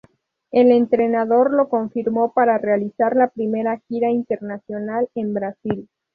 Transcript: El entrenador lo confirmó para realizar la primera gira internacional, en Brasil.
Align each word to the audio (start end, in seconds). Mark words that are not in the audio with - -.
El 0.49 0.71
entrenador 0.71 1.51
lo 1.53 1.69
confirmó 1.69 2.33
para 2.33 2.57
realizar 2.57 3.15
la 3.15 3.27
primera 3.29 3.77
gira 3.87 4.09
internacional, 4.09 5.07
en 5.13 5.35
Brasil. 5.35 5.89